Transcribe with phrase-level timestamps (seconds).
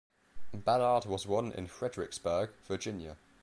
[0.55, 3.17] Ballard was born in Fredericksburg, Virginia.